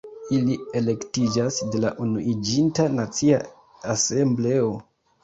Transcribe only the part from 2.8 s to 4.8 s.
Nacia Asembleo.